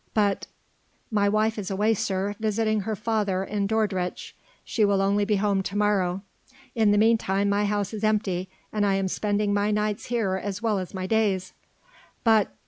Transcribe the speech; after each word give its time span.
"But...." 0.15 0.47
"My 1.11 1.29
wife 1.29 1.59
is 1.59 1.69
away, 1.69 1.93
sir, 1.93 2.33
visiting 2.39 2.79
her 2.79 2.95
father 2.95 3.43
in 3.43 3.67
Dordrecht. 3.67 4.33
She 4.65 4.83
will 4.83 4.99
only 4.99 5.25
be 5.25 5.35
home 5.35 5.61
to 5.61 5.77
morrow. 5.77 6.23
In 6.73 6.89
the 6.91 6.97
meanwhile 6.97 7.45
my 7.45 7.65
house 7.65 7.93
is 7.93 8.03
empty, 8.03 8.49
and 8.73 8.83
I 8.83 8.95
am 8.95 9.07
spending 9.07 9.53
my 9.53 9.69
nights 9.69 10.05
here 10.07 10.37
as 10.43 10.59
well 10.59 10.79
as 10.79 10.95
my 10.95 11.05
days." 11.05 11.53
"But...." 12.23 12.51